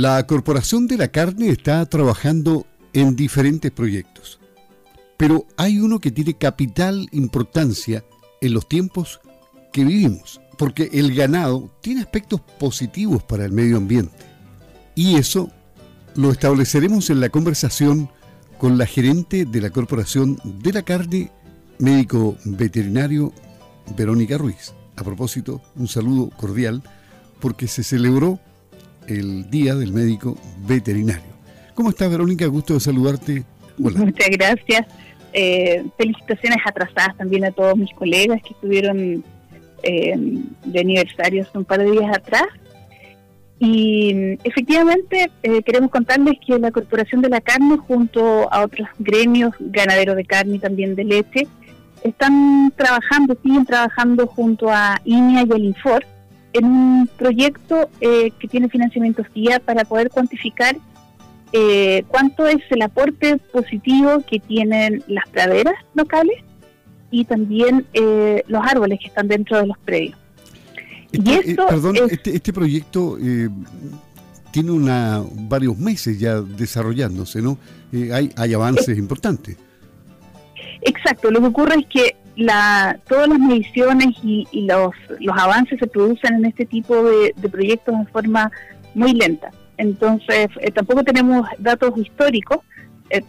[0.00, 4.38] La Corporación de la Carne está trabajando en diferentes proyectos,
[5.16, 8.04] pero hay uno que tiene capital importancia
[8.40, 9.18] en los tiempos
[9.72, 14.24] que vivimos, porque el ganado tiene aspectos positivos para el medio ambiente.
[14.94, 15.50] Y eso
[16.14, 18.08] lo estableceremos en la conversación
[18.56, 21.32] con la gerente de la Corporación de la Carne,
[21.80, 23.32] médico veterinario
[23.96, 24.74] Verónica Ruiz.
[24.94, 26.84] A propósito, un saludo cordial
[27.40, 28.38] porque se celebró
[29.08, 30.36] el Día del Médico
[30.66, 31.22] Veterinario.
[31.74, 32.46] ¿Cómo estás, Verónica?
[32.46, 33.44] Gusto de saludarte.
[33.78, 34.86] Muchas gracias.
[35.32, 39.24] Eh, felicitaciones atrasadas también a todos mis colegas que estuvieron
[39.82, 40.14] eh,
[40.64, 42.46] de aniversario hace un par de días atrás.
[43.60, 49.52] Y efectivamente eh, queremos contarles que la Corporación de la Carne, junto a otros gremios,
[49.58, 51.46] ganaderos de carne y también de leche,
[52.04, 56.04] están trabajando, siguen trabajando junto a INEA y el INFOR
[56.52, 60.76] en un proyecto eh, que tiene financiamiento FIA para poder cuantificar
[61.52, 66.36] eh, cuánto es el aporte positivo que tienen las praderas locales
[67.10, 70.16] y también eh, los árboles que están dentro de los predios.
[71.10, 73.16] Este, y esto perdón, este, este, proyecto
[74.50, 77.58] tiene una varios meses ya desarrollándose, ¿no?
[78.12, 79.56] hay, hay avances importantes.
[80.82, 85.86] Exacto, lo que ocurre es que la, todas las mediciones y, los, los avances se
[85.88, 88.50] producen en este tipo de, proyectos de forma
[88.94, 89.50] muy lenta.
[89.76, 92.58] Entonces, eh, tampoco tenemos datos históricos.
[93.10, 93.22] Eh,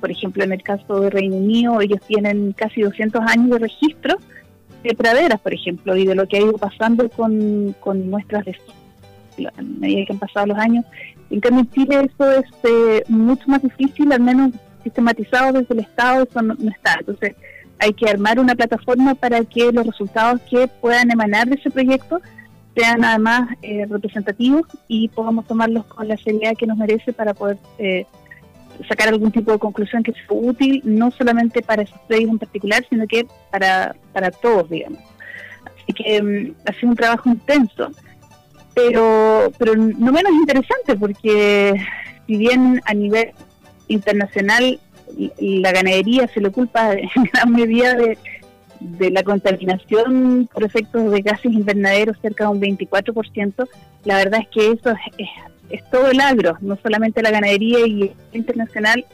[0.00, 4.16] por ejemplo, en el caso de Reino Unido, ellos tienen casi 200 años de registro
[4.82, 8.56] de praderas, por ejemplo, y de lo que ha ido pasando con, con muestras de
[9.44, 10.84] a medida que han pasado los años.
[11.30, 15.80] En cambio, en Chile eso es eh, mucho más difícil, al menos sistematizado desde el
[15.80, 16.96] Estado, eso no, está.
[16.98, 17.36] Entonces,
[17.78, 22.20] hay que armar una plataforma para que los resultados que puedan emanar de ese proyecto
[22.74, 27.58] sean además eh, representativos y podamos tomarlos con la seriedad que nos merece para poder
[27.78, 28.06] eh,
[28.88, 32.86] sacar algún tipo de conclusión que sea útil, no solamente para esos proyectos en particular,
[32.88, 35.00] sino que para, para todos, digamos.
[35.64, 37.90] Así que mm, ha sido un trabajo intenso,
[38.74, 41.74] pero, pero no menos interesante, porque
[42.26, 43.32] si bien a nivel
[43.88, 44.78] internacional
[45.38, 48.18] la ganadería se le culpa en gran medida de,
[49.10, 53.68] la contaminación por efectos de gases invernaderos, cerca de un 24%,
[54.04, 54.94] la verdad es que eso
[55.70, 59.04] es, todo el agro, no solamente la ganadería y el internacional,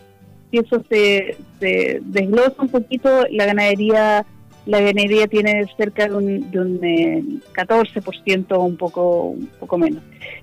[0.50, 4.26] si eso se, desglosa un poquito, la ganadería
[4.64, 9.76] la ganadería tiene cerca de un, de un 14% eh, o un poco, un poco
[9.76, 10.02] menos.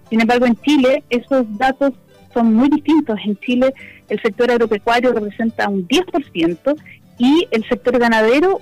[0.10, 1.94] Sin embargo, en Chile esos datos
[2.34, 3.20] son muy distintos.
[3.26, 3.74] En Chile
[4.08, 6.76] el sector agropecuario representa un 10%
[7.18, 8.62] y el sector ganadero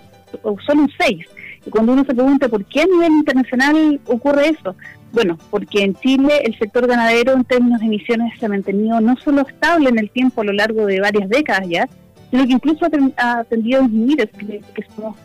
[0.65, 1.25] solo un 6%.
[1.65, 4.75] Y cuando uno se pregunta por qué a nivel internacional ocurre eso,
[5.11, 9.15] bueno, porque en Chile el sector ganadero en términos de emisiones se ha mantenido no
[9.17, 11.89] solo estable en el tiempo a lo largo de varias décadas ya,
[12.29, 12.85] sino que incluso
[13.17, 15.17] ha tendido a disminuir, que somos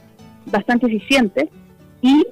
[0.46, 1.48] bastante eficientes.
[2.00, 2.26] Y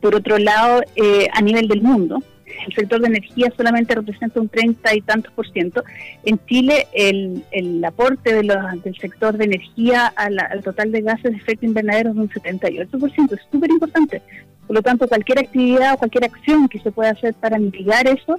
[0.00, 2.22] por otro lado, eh, a nivel del mundo,
[2.66, 5.82] el sector de energía solamente representa un 30 y tantos por ciento.
[6.24, 8.46] En Chile, el, el aporte de
[8.84, 13.10] del sector de energía al, total de gases de efecto invernadero es un 78 por
[13.12, 13.34] ciento.
[13.34, 14.22] Es súper importante.
[14.66, 18.36] Por lo tanto, cualquier actividad o cualquier acción que se pueda hacer para mitigar eso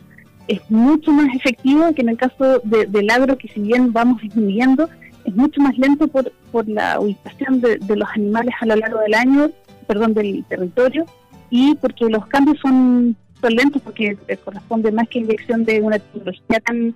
[0.47, 4.89] es mucho más efectivo que en el caso del agro, que si bien vamos disminuyendo,
[5.25, 8.99] es mucho más lento por, por la ubicación de, de los animales a lo largo
[8.99, 9.51] del año,
[9.87, 11.05] perdón, del territorio,
[11.49, 16.59] y porque los cambios son son lentos porque corresponde más que inyección de una tecnología
[16.59, 16.95] tan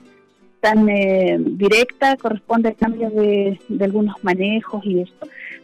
[0.62, 5.14] tan eh, directa, corresponde a cambios de, algunos manejos y eso.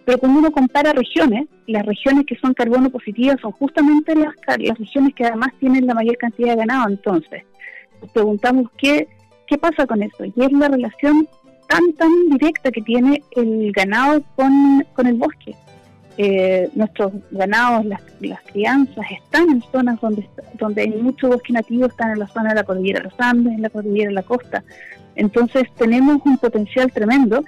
[0.03, 4.77] Pero cuando uno compara regiones, las regiones que son carbono positivas son justamente las, las
[4.77, 6.89] regiones que además tienen la mayor cantidad de ganado.
[6.89, 7.43] Entonces,
[8.01, 9.07] nos preguntamos qué,
[9.45, 10.25] qué pasa con eso.
[10.25, 11.27] Y es la relación
[11.67, 15.55] tan, tan directa que tiene el ganado con, con el bosque.
[16.19, 18.01] Eh, nuestros ganados, las,
[18.51, 20.27] crianzas, están en zonas donde,
[20.57, 23.53] donde hay mucho bosque nativo, están en la zona de la cordillera de los Andes,
[23.53, 24.63] en la cordillera de la costa.
[25.15, 27.43] Entonces tenemos un potencial tremendo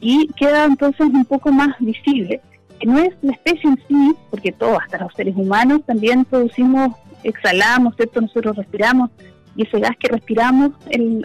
[0.00, 2.40] y queda entonces un poco más visible,
[2.80, 6.96] que no es la especie en sí, porque todos, hasta los seres humanos, también producimos,
[7.24, 8.22] exhalamos, ¿cierto?
[8.22, 9.10] Nosotros respiramos
[9.54, 10.72] y ese gas que respiramos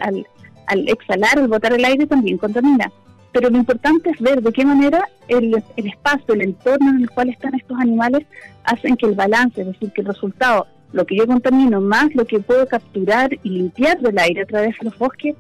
[0.02, 0.26] al,
[0.68, 2.92] al exhalar, al botar el aire, también contamina
[3.32, 7.30] pero lo importante es ver de qué manera el, espacio, el entorno en el cual
[7.30, 8.26] están estos animales
[8.64, 12.26] hacen que el balance, es decir, que el resultado, lo que yo contamino más lo
[12.26, 15.36] que puedo capturar y limpiar del aire a través de los bosques,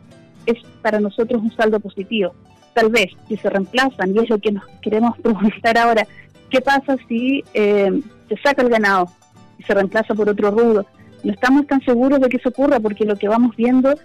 [0.46, 2.34] es para nosotros un saldo positivo.
[2.74, 6.08] Tal vez si se reemplazan, y es lo que nos queremos preguntar ahora,
[6.50, 9.08] ¿qué pasa si eh, se saca el ganado
[9.58, 10.86] y se reemplaza por otro rudo?
[11.24, 13.96] no estamos tan seguros de que eso ocurra porque lo que vamos viendo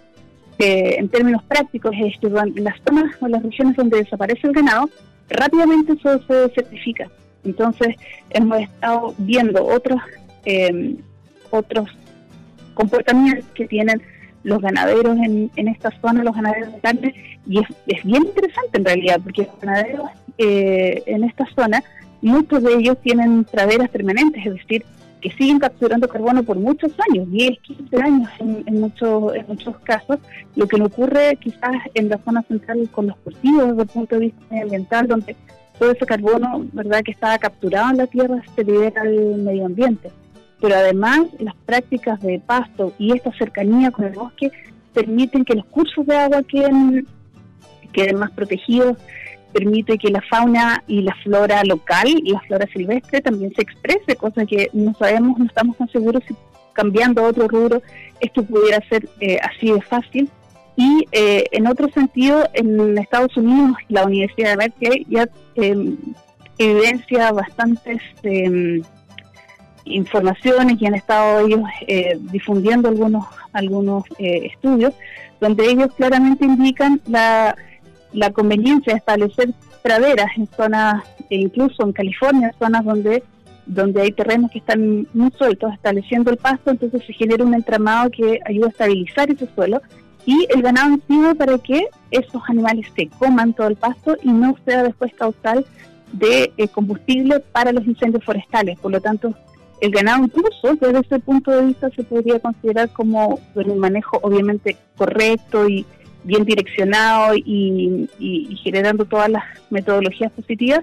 [0.58, 4.88] eh, en términos prácticos es que las zonas o las regiones donde desaparece el ganado,
[5.28, 7.08] rápidamente eso se certifica.
[7.44, 7.96] Entonces
[8.30, 10.00] hemos estado viendo otros
[10.44, 10.96] eh,
[11.50, 11.88] otros
[12.74, 14.02] comportamientos que tienen
[14.42, 17.14] los ganaderos en, en esta zona, los ganaderos de carne,
[17.46, 21.82] y es, es bien interesante en realidad, porque los ganaderos eh, en esta zona,
[22.20, 24.84] muchos de ellos tienen praderas permanentes, es decir,
[25.24, 30.18] que siguen capturando carbono por muchos años, 10, 15 años en, muchos, en muchos casos,
[30.54, 34.16] lo que no ocurre quizás en la zona central con los cultivos desde el punto
[34.16, 35.34] de vista ambiental, donde
[35.78, 40.10] todo ese carbono verdad que estaba capturado en la tierra se libera al medio ambiente.
[40.60, 44.52] Pero además las prácticas de pasto y esta cercanía con el bosque
[44.92, 47.06] permiten que los cursos de agua queden,
[47.94, 48.98] queden más protegidos,
[49.54, 54.16] permite que la fauna y la flora local y la flora silvestre también se exprese,
[54.16, 56.34] cosa que no sabemos, no estamos tan seguros si
[56.72, 57.80] cambiando a otro rubro
[58.20, 60.28] esto pudiera ser eh, así de fácil.
[60.76, 65.94] Y eh, en otro sentido, en Estados Unidos, la Universidad de Berkeley ya eh,
[66.58, 68.82] evidencia bastantes eh,
[69.84, 74.94] informaciones y han estado ellos eh, difundiendo algunos algunos estudios
[75.40, 77.54] donde ellos claramente indican la,
[78.14, 79.50] la conveniencia de establecer
[79.82, 83.22] praderas en zonas e incluso en California zonas donde
[83.66, 88.10] donde hay terrenos que están muy sueltos estableciendo el pasto entonces se genera un entramado
[88.10, 89.80] que ayuda a estabilizar ese suelo
[90.26, 94.56] y el ganado sirve para que esos animales se coman todo el pasto y no
[94.64, 95.66] sea después causal
[96.12, 98.78] de eh, combustible para los incendios forestales.
[98.78, 99.34] Por lo tanto
[99.80, 104.76] el ganado incluso desde ese punto de vista se podría considerar como un manejo obviamente
[104.96, 105.84] correcto y
[106.24, 108.08] bien direccionado y,
[108.62, 110.80] generando todas las metodologías positivas,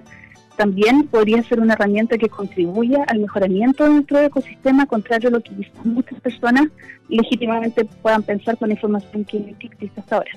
[0.56, 5.40] también podría ser una herramienta que contribuya al mejoramiento de nuestro ecosistema, contrario a lo
[5.40, 5.50] que
[5.84, 6.66] muchas personas
[7.08, 10.32] legítimamente puedan pensar con la información que existe hasta ahora.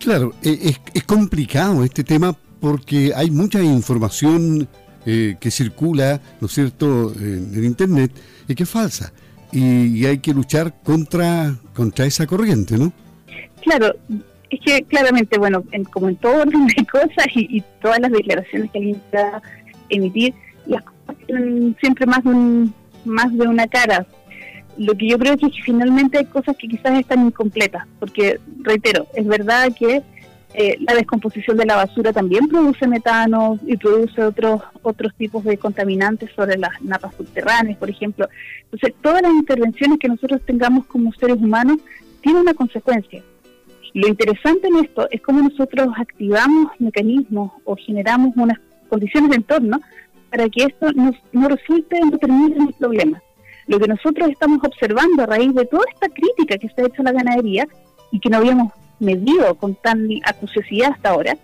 [0.00, 4.66] Claro, e, es, complicado este tema porque hay mucha información
[5.04, 8.10] eh, que circula, ¿no cierto?, en, Internet,
[8.48, 9.12] y que es falsa.
[9.52, 12.92] Y, hay que luchar contra, contra esa corriente, ¿no?
[13.62, 13.94] Claro,
[14.50, 15.62] es que claramente, bueno,
[15.92, 19.42] como en todo orden de cosas y, todas las declaraciones que alguien a
[19.88, 20.34] emitir,
[20.66, 22.74] las cosas tienen siempre más de, un,
[23.04, 24.06] más de una cara.
[24.76, 29.06] Lo que yo creo es que finalmente hay cosas que quizás están incompletas, porque, reitero,
[29.14, 30.02] es verdad que
[30.52, 35.56] eh, la descomposición de la basura también produce metano y produce otros otros tipos de
[35.56, 38.28] contaminantes sobre las napas subterráneas, por ejemplo.
[38.64, 41.78] Entonces, todas las intervenciones que nosotros tengamos como seres humanos
[42.20, 43.22] tienen una consecuencia.
[43.92, 48.58] Lo interesante en esto es cómo nosotros activamos mecanismos o generamos unas
[48.88, 49.80] condiciones de entorno
[50.30, 50.92] para que esto
[51.32, 53.20] no resulte, en el problema.
[53.66, 57.02] Lo que nosotros estamos observando a raíz de toda esta crítica que se ha hecho
[57.02, 57.66] a la ganadería
[58.12, 61.36] y que no habíamos medido con tan acuciosidad hasta ahora,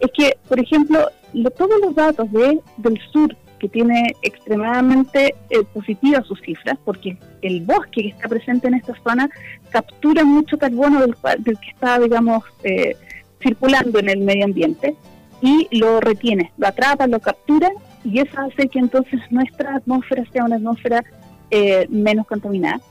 [0.00, 1.08] es que, por ejemplo,
[1.56, 3.34] todos los datos de, del sur,
[3.64, 8.92] que tiene extremadamente eh, positivas sus cifras, porque el bosque que está presente en esta
[9.02, 9.30] zona
[9.70, 12.94] captura mucho carbono del, del que está, digamos, eh,
[13.42, 14.96] circulando en el medio ambiente
[15.40, 17.70] y lo retiene, lo atrapa, lo captura
[18.04, 21.02] y eso hace que entonces nuestra atmósfera sea una atmósfera
[21.50, 22.82] eh, menos contaminada.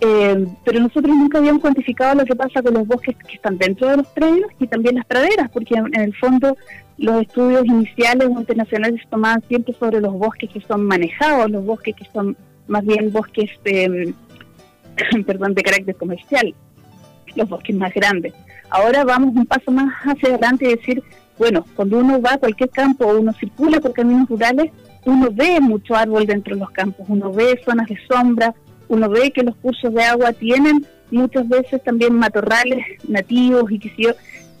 [0.00, 3.88] Eh, pero nosotros nunca habíamos cuantificado lo que pasa con los bosques que están dentro
[3.88, 6.56] de los predios y también las praderas, porque en, el fondo
[6.98, 11.94] los estudios iniciales o internacionales tomaban siempre sobre los bosques que son manejados, los bosques
[11.94, 12.36] que son
[12.66, 14.14] más bien bosques de,
[15.26, 16.54] perdón, de carácter comercial,
[17.34, 18.34] los bosques más grandes.
[18.70, 21.02] Ahora vamos un paso más hacia adelante y decir,
[21.38, 24.72] bueno, cuando uno va a cualquier campo o uno circula por caminos rurales,
[25.04, 28.54] uno ve mucho árbol dentro de los campos, uno ve zonas de sombra,
[28.88, 33.90] uno ve que los cursos de agua tienen muchas veces también matorrales nativos y que
[33.90, 34.06] si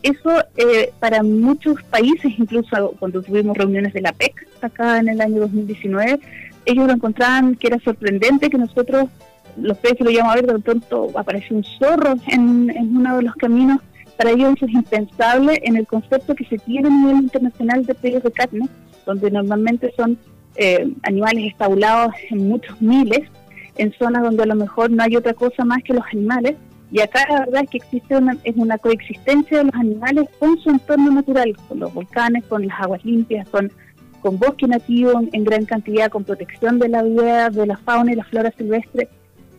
[0.02, 5.20] eso eh, para muchos países, incluso cuando tuvimos reuniones de la PEC acá en el
[5.20, 6.20] año 2019,
[6.66, 9.08] ellos lo encontraban que era sorprendente que nosotros,
[9.56, 13.34] los peces lo íbamos a ver, de pronto apareció un zorro en, uno de los
[13.36, 13.80] caminos.
[14.16, 17.94] Para ellos eso es impensable en el concepto que se tiene a nivel internacional de
[17.94, 18.68] peces de carne,
[19.06, 20.18] donde normalmente son
[20.56, 23.22] eh, animales estabulados en muchos miles,
[23.76, 26.56] en zonas donde a lo mejor no hay otra cosa más que los animales.
[26.90, 30.56] Y acá la verdad es que existe una, es una coexistencia de los animales con
[30.58, 33.72] su entorno natural, con los volcanes, con las aguas limpias, con,
[34.20, 38.16] con bosque nativo en, gran cantidad, con protección de la vida, de la fauna y
[38.16, 39.08] la flora silvestre.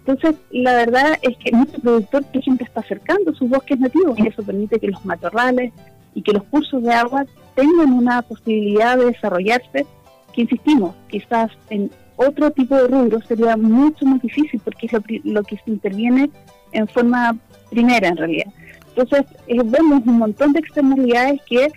[0.05, 4.27] Entonces, la verdad es que nuestro productor, por ejemplo, está acercando sus bosques nativos y
[4.27, 5.73] eso permite que los matorrales
[6.13, 9.85] y que los cursos de agua tengan una posibilidad de desarrollarse,
[10.33, 15.43] que insistimos, quizás en otro tipo de rubro sería mucho más difícil porque es lo,
[15.43, 16.29] que se interviene
[16.71, 17.37] en forma
[17.69, 18.47] primera en realidad.
[18.89, 21.67] Entonces eh, vemos un montón de externalidades que,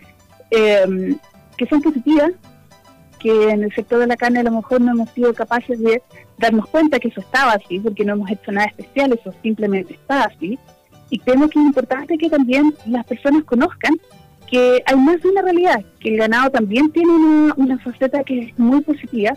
[0.50, 1.18] em,
[1.56, 2.32] que son positivas,
[3.18, 6.02] que en el sector de la carne a lo mejor no hemos sido capaces de
[6.38, 10.24] darnos cuenta que eso estaba así, porque no hemos hecho nada especial, eso simplemente está
[10.24, 10.58] así.
[11.10, 13.94] Y creemos que es importante que también las personas conozcan
[14.50, 17.12] que hay más de una realidad, que el ganado también tiene
[17.56, 19.36] una, faceta que es muy positiva.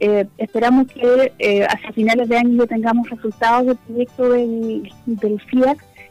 [0.00, 5.40] Eh, esperamos que eh, hacia finales de año tengamos resultados del proyecto del, del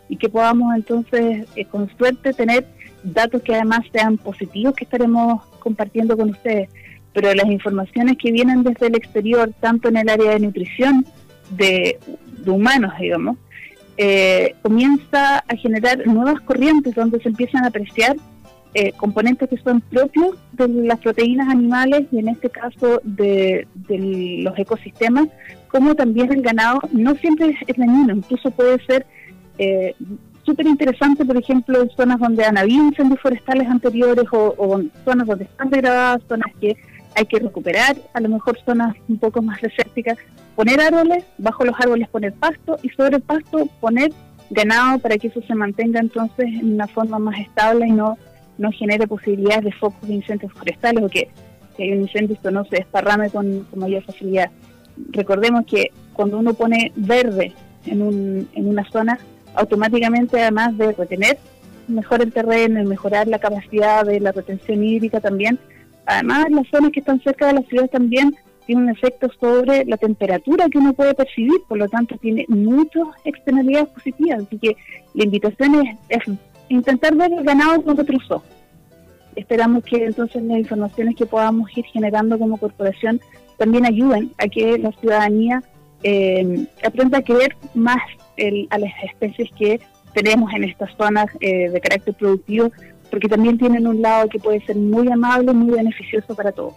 [0.07, 2.67] y que podamos entonces, eh, con suerte, tener
[3.03, 6.69] datos que además sean positivos que estaremos compartiendo con ustedes.
[7.13, 11.05] Pero las informaciones que vienen desde el exterior, tanto en el área de nutrición
[11.51, 12.00] de,
[12.38, 13.38] de humanos, digamos,
[13.97, 18.15] eh, comienza a generar nuevas corrientes donde se empiezan a apreciar
[18.73, 24.57] eh, componentes que son propios de las proteínas animales y en este caso de, los
[24.57, 25.27] ecosistemas,
[25.67, 29.05] como también el ganado no siempre es dañino, incluso puede ser
[29.57, 29.93] eh,
[30.43, 35.43] súper interesante, por ejemplo, en zonas donde han habido incendios forestales anteriores o, zonas donde
[35.43, 36.77] están degradadas, zonas que
[37.15, 40.17] hay que recuperar, a lo mejor zonas un poco más desérticas,
[40.55, 44.11] poner árboles, bajo los árboles poner pasto y sobre el pasto poner
[44.49, 48.17] ganado para que eso se mantenga entonces en una forma más estable y no
[48.61, 51.29] no genere posibilidades de focos de incendios forestales o que
[51.75, 54.51] si hay un incendio esto no se desparrame con, mayor facilidad.
[55.09, 57.53] Recordemos que cuando uno pone verde
[57.85, 59.17] en, un, en una zona,
[59.55, 61.37] automáticamente además de retener
[61.87, 65.57] mejor el terreno y mejorar la capacidad de la retención hídrica también,
[66.05, 68.35] además las zonas que están cerca de la ciudad también
[68.67, 73.07] tienen un efecto sobre la temperatura que uno puede percibir, por lo tanto tiene muchas
[73.25, 74.77] externalidades positivas, así que
[75.15, 76.23] la invitación es
[76.71, 78.43] intentar ver el ganado otros ojos.
[79.35, 83.21] Esperamos que entonces las informaciones que podamos ir generando como corporación
[83.57, 85.63] también ayuden a que la ciudadanía
[86.03, 88.01] eh, aprenda a querer más
[88.69, 89.79] a las especies que
[90.13, 92.71] tenemos en estas zonas eh, de carácter productivo,
[93.09, 96.73] porque también tienen un lado que puede ser muy amable, muy beneficioso para todos.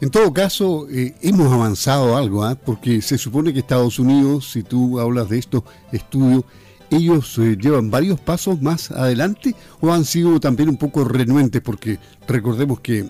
[0.00, 2.54] En todo caso, eh, hemos avanzado algo, ¿ah?
[2.54, 6.44] porque se supone que Estados Unidos, si tú hablas de estos estudios,
[6.90, 11.98] ellos eh, llevan varios pasos más adelante o han sido también un poco renuentes porque
[12.26, 13.04] recordemos que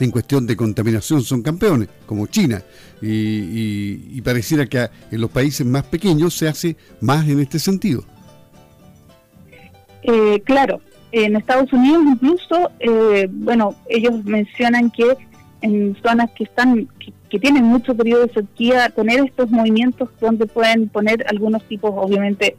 [0.00, 2.62] en cuestión de contaminación son campeones, como China,
[3.02, 8.04] y, pareciera que en los países más pequeños se hace más en este sentido.
[10.02, 10.80] Eh, claro,
[11.12, 15.16] en Estados Unidos incluso, eh, bueno, ellos mencionan que
[15.62, 16.88] en zonas que están
[17.30, 22.56] que, tienen mucho periodo de sequía, tener estos movimientos donde pueden poner algunos tipos, obviamente,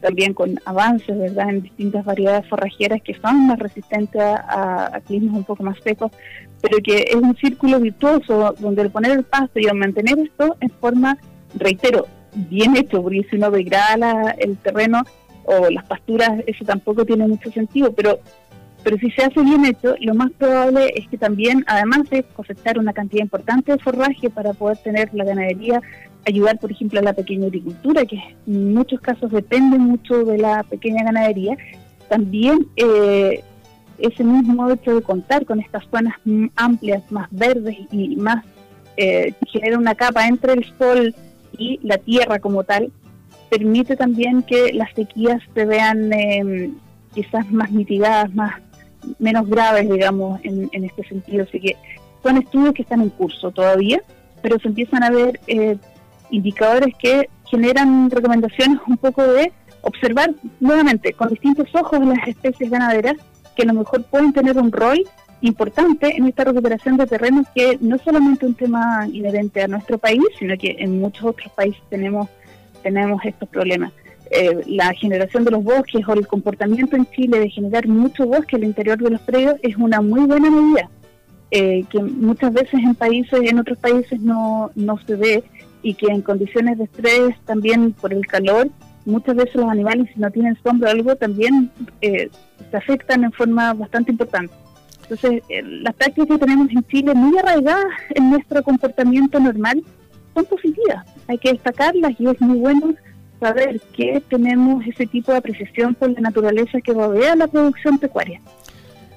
[0.00, 5.44] también con avances verdad en distintas variedades forrajeras que son más resistentes a, climas un
[5.44, 6.10] poco más secos,
[6.60, 10.70] pero que es un círculo virtuoso donde el poner el pasto y mantener esto en
[10.70, 11.18] forma,
[11.54, 15.02] reitero, bien hecho, porque si uno degrada el terreno
[15.44, 18.20] o las pasturas, eso tampoco tiene mucho sentido, pero
[18.82, 22.78] pero si se hace bien hecho, lo más probable es que también, además de cosechar
[22.78, 25.80] una cantidad importante de forraje para poder tener la ganadería
[26.26, 30.62] ayudar, por ejemplo, a la pequeña agricultura, que en muchos casos depende mucho de la
[30.62, 31.56] pequeña ganadería,
[32.08, 33.42] también eh,
[33.98, 36.14] ese mismo hecho de contar con estas zonas
[36.56, 38.44] amplias, más verdes y más
[38.96, 41.14] eh, genera una capa entre el sol
[41.56, 42.92] y la tierra como tal,
[43.50, 46.74] permite también que las sequías se vean em,
[47.14, 48.60] quizás más mitigadas, más
[49.18, 51.44] menos graves, digamos, en, en, este sentido.
[51.44, 51.76] Así que
[52.22, 54.00] son estudios que están en curso todavía,
[54.42, 55.76] pero se empiezan a ver eh,
[56.32, 63.16] indicadores que generan recomendaciones un poco de observar nuevamente con distintos ojos las especies ganaderas
[63.54, 64.98] que a lo mejor pueden tener un rol
[65.42, 69.98] importante en esta recuperación de terrenos que no es solamente un tema inherente a nuestro
[69.98, 72.28] país, sino que en muchos otros países tenemos,
[72.82, 73.92] tenemos estos problemas.
[74.30, 78.56] Eh, la generación de los bosques o el comportamiento en Chile de generar mucho bosque
[78.56, 80.88] al interior de los predios es una muy buena medida,
[81.54, 85.44] eh, que muchas veces en países en otros países no, no se ve
[85.82, 88.70] y que en condiciones de estrés, también por el calor,
[89.04, 92.30] muchas veces los animales si no tienen sombra o algo también eh,
[92.70, 94.54] se afectan en forma bastante importante.
[95.02, 99.82] Entonces, eh, las prácticas que tenemos en Chile, muy arraigadas en nuestro comportamiento normal,
[100.32, 101.04] son positivas.
[101.28, 102.94] Hay que destacarlas y es muy bueno
[103.40, 108.40] saber que tenemos ese tipo de apreciación por la naturaleza que rodea la producción pecuaria.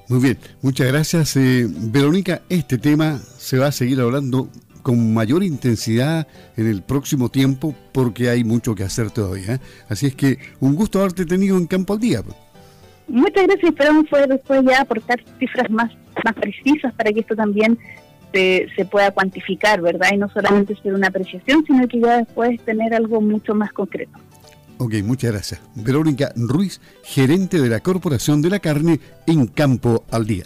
[0.08, 1.36] Muy bien, muchas gracias.
[1.36, 4.48] Eh, Verónica, este tema se va a seguir hablando
[4.82, 9.54] con mayor intensidad en el próximo tiempo porque hay mucho que hacer todavía.
[9.54, 9.58] ¿eh?
[9.88, 12.22] Así es que un gusto haberte tenido en Campo al Día.
[13.08, 15.92] Muchas gracias, esperamos poder después ya aportar cifras más,
[16.24, 17.76] más precisas para que esto también
[18.32, 20.10] se, se pueda cuantificar, ¿verdad?
[20.12, 24.16] Y no solamente ser una apreciación, sino que ya después tener algo mucho más concreto.
[24.78, 25.60] Ok, muchas gracias.
[25.74, 30.44] Verónica Ruiz, gerente de la Corporación de la Carne en Campo al Día.